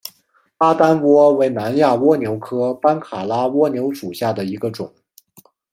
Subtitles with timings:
[0.57, 4.91] 巴丹蜗为南亚蜗牛科班卡拉蜗牛属下的一个种。